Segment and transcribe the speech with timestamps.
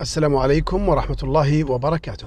[0.00, 2.26] السلام عليكم ورحمة الله وبركاته.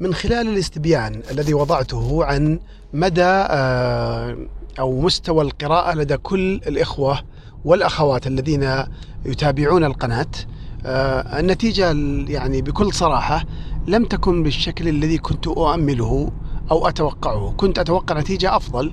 [0.00, 2.58] من خلال الاستبيان الذي وضعته عن
[2.92, 4.36] مدى آه،
[4.78, 7.18] أو مستوى القراءة لدى كل الإخوة
[7.64, 8.84] والأخوات الذين
[9.24, 10.26] يتابعون القناة
[10.86, 11.92] آه، النتيجة
[12.32, 13.44] يعني بكل صراحة
[13.86, 16.32] لم تكن بالشكل الذي كنت أؤمله
[16.70, 18.92] أو أتوقعه كنت أتوقع نتيجة أفضل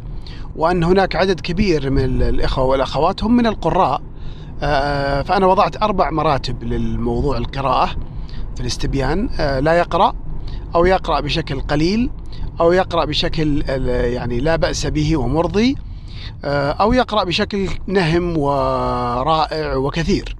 [0.55, 4.01] وأن هناك عدد كبير من الإخوة والأخوات هم من القراء
[5.23, 7.95] فأنا وضعت أربع مراتب للموضوع القراءة.
[8.55, 10.15] في الاستبيان آه، لا يقرأ
[10.75, 12.09] أو يقرأ بشكل قليل
[12.61, 15.75] أو يقرأ بشكل يعني لا بأس به ومرضي
[16.45, 20.35] آه، أو يقرأ بشكل نهم ورائع وكثير.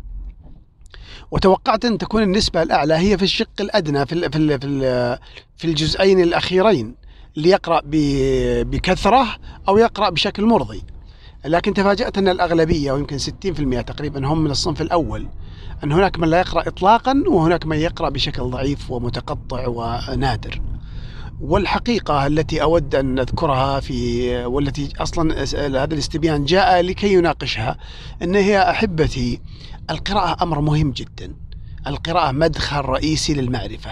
[1.32, 5.20] وتوقعت أن تكون النسبة الأعلى هي في الشق الأدنى في في
[5.58, 6.96] في الجزئين الأخيرين
[7.38, 7.82] اللي يقرأ
[8.64, 9.28] بكثرة
[9.68, 10.84] أو يقرأ بشكل مرضي.
[11.46, 15.28] لكن تفاجأت أن الأغلبية ويمكن 60% تقريبا هم من الصنف الأول
[15.84, 20.62] أن هناك من لا يقرأ إطلاقا وهناك من يقرأ بشكل ضعيف ومتقطع ونادر.
[21.42, 25.44] والحقيقة التي أود أن أذكرها في والتي أصلا
[25.84, 27.78] هذا الاستبيان جاء لكي يناقشها
[28.22, 29.42] أن هي أحبتي
[29.90, 31.34] القراءة أمر مهم جدا.
[31.88, 33.92] القراءة مدخل رئيسي للمعرفة.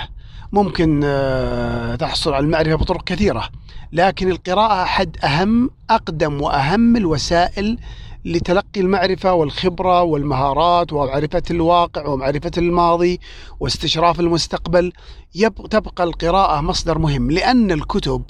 [0.54, 3.50] ممكن آه، تحصل على المعرفة بطرق كثيرة
[3.94, 7.78] لكن القراءة أحد أهم أقدم وأهم الوسائل
[8.26, 13.20] لتلقي المعرفة والخبرة والمهارات ومعرفة الواقع ومعرفة الماضي
[13.60, 14.94] واستشراف المستقبل.
[15.70, 18.24] تبقى القراءة مصدر مهم لأن الكتب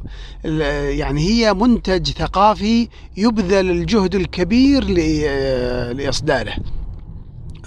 [0.89, 2.87] يعني هي منتج ثقافي
[3.17, 4.83] يبذل الجهد الكبير
[5.27, 6.53] آه، لإصداره.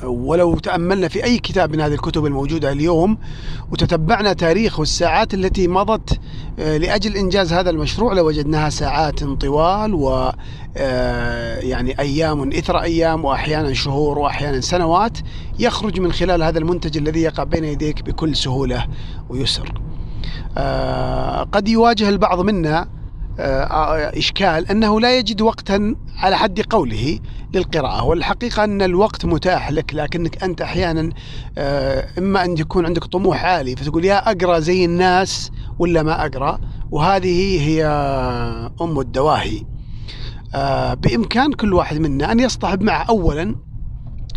[0.03, 3.19] ولو تأملنا في أي كتاب من هذه الكتب الموجودة اليوم
[3.73, 6.21] وتتبعنا تاريخ والساعات التي مضت
[6.59, 10.33] آه، لأجل إنجاز هذا المشروع لوجدناها ساعات طوال و
[10.77, 15.19] آه، يعني أيام إثر أيام وأحيانا شهور وأحيانا سنوات
[15.59, 18.87] يخرج من خلال هذا المنتج الذي يقع بين يديك بكل سهولة
[19.29, 19.73] ويسر.
[20.57, 22.89] آه، قد يواجه البعض منا
[23.39, 27.19] إشكال أنه لا يجد وقتا على حد قوله
[27.55, 31.11] للقراءة والحقيقة أن الوقت متاح لك لكنك أنت أحيانا
[31.59, 36.59] آه، إما أن يكون عندك طموح عالي فتقول يا أقرأ زي الناس ولا ما أقرأ؟
[36.91, 37.85] وهذه هي
[38.81, 39.63] أم الدواهي.
[40.55, 43.57] آه، بإمكان كل واحد منا أن يصطحب معه أولا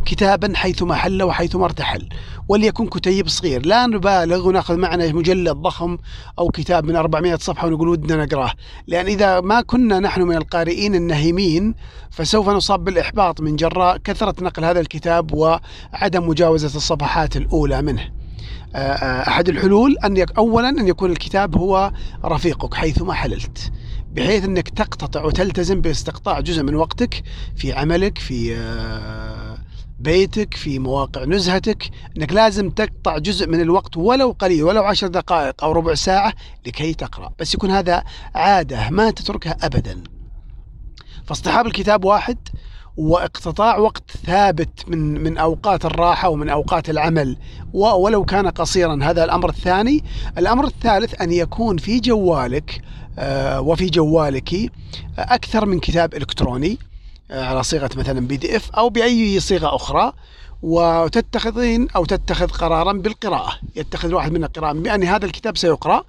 [0.07, 2.09] كتابا حيثما حل وحيثما ارتحل
[2.47, 3.65] وليكن كتيب صغير.
[3.65, 5.97] لا نبالغ ونأخذ معنا مجلد ضخم
[6.39, 8.51] أو كتاب من 400 صفحة ونقول ودنا نقرأه.
[8.87, 11.75] لأن إذا ما كنا نحن من القارئين النهيمين
[12.11, 18.09] فسوف نصاب بالإحباط من جراء كثرة نقل هذا الكتاب وعدم مجاوزة الصفحات الأولى منه.
[18.75, 21.91] آه، آه، أحد الحلول أن يك اولا أن يكون الكتاب هو
[22.25, 23.71] رفيقك حيثما حللت
[24.17, 27.23] بحيث أنك تقتطع وتلتزم باستقطاع جزء من وقتك
[27.55, 29.26] في عملك في آه،
[29.99, 35.63] بيتك في مواقع نزهتك إنك لازم تقطع جزء من الوقت ولو قليل ولو عشر دقائق
[35.63, 36.33] أو ربع ساعة
[36.65, 37.33] لكي تقرأ.
[37.39, 38.03] بس يكون هذا
[38.35, 40.03] عادة ما تتركها ابدا.
[41.25, 42.37] فاصطحاب الكتاب واحد
[42.97, 47.37] واقتطاع وقت ثابت من من أوقات الراحة ومن أوقات العمل.
[47.73, 50.03] ولو كان قصيرا هذا الأمر الثاني،
[50.37, 52.81] الأمر الثالث أن يكون في جوالك
[53.19, 54.71] آه، وفي جوالك
[55.17, 56.77] أكثر من كتاب إلكتروني.
[57.31, 60.13] على صيغة مثلا بي دي اف أو بأي صيغة أخرى
[60.61, 63.59] وتتخذين أو تتخذ قرارا بالقراءة.
[63.75, 66.03] يتخذ الواحد منا قراءة بان هذا الكتاب سيقرأ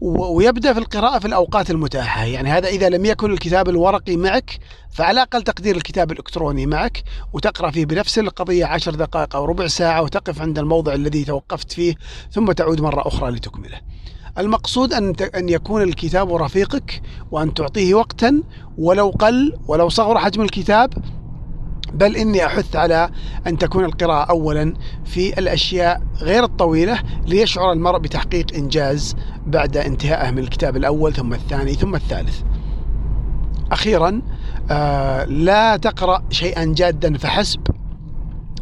[0.00, 2.24] ويبدأ في القراءة في الأوقات المتاحة.
[2.24, 4.58] يعني هذا إذا لم يكن الكتاب الورقي معك
[4.90, 10.02] فعلى أقل تقدير الكتاب الإلكتروني معك وتقرأ فيه بنفس القضية عشر دقائق أو ربع ساعة
[10.02, 11.94] وتقف عند الموضع الذي توقفت فيه
[12.32, 13.80] ثم تعود مرة أخرى لتكمله.
[14.38, 18.42] المقصود أن أن يكون الكتاب رفيقك وأن تعطيه وقتا
[18.78, 20.92] ولو قل ولو صغر حجم الكتاب.
[21.94, 23.10] بل إني أحث على
[23.46, 24.74] أن تكون القراءة أولا
[25.04, 31.74] في الأشياء غير الطويلة ليشعر المرء بتحقيق إنجاز بعد انتهائه من الكتاب الأول ثم الثاني
[31.74, 32.40] ثم الثالث.
[33.72, 34.22] أخيرا
[34.70, 37.60] آه لا تقرأ شيئا جادا فحسب.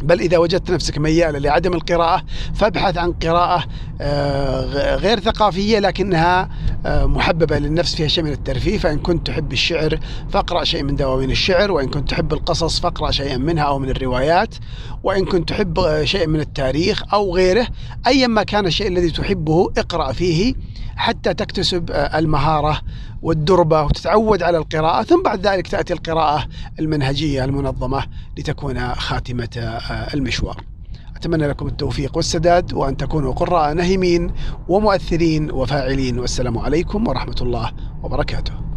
[0.02, 2.22] بل إذا وجدت نفسك ميالا لعدم القراءة
[2.54, 3.64] فابحث عن قراءة
[4.00, 6.48] آه، غير ثقافية لكنها
[6.86, 8.78] آه، محببة للنفس فيها شيء من الترفيه.
[8.78, 9.98] فإن كنت تحب الشعر
[10.30, 14.54] فاقرأ شيء من دواوين الشعر وإن كنت تحب القصص فاقرأ شيئا منها أو من الروايات
[15.02, 17.66] وإن كنت تحب آه، شيء من التاريخ أو غيره.
[18.06, 20.54] أيا ما كان الشيء الذي تحبه اقرأ فيه.
[20.98, 22.80] حتى تكتسب المهارة
[23.22, 26.48] والدربة وتتعود على القراءة ثم بعد ذلك تأتي القراءة
[26.78, 28.02] المنهجية المنظمة
[28.38, 29.80] لتكون خاتمة
[30.14, 30.64] المشوار.
[31.16, 34.32] أتمنى لكم التوفيق والسداد وأن تكونوا قراء نهمين
[34.68, 37.72] ومؤثرين وفاعلين والسلام عليكم ورحمة الله
[38.02, 38.67] وبركاته.